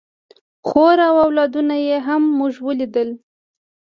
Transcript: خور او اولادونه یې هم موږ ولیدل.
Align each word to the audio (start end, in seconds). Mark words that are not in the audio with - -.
خور 0.67 0.97
او 1.09 1.15
اولادونه 1.25 1.75
یې 1.87 1.97
هم 2.07 2.23
موږ 2.37 2.53
ولیدل. 2.67 3.09